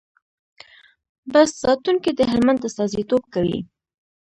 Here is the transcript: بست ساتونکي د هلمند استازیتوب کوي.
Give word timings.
بست 1.33 1.55
ساتونکي 1.63 2.11
د 2.15 2.19
هلمند 2.31 2.65
استازیتوب 2.67 3.23
کوي. 3.33 3.59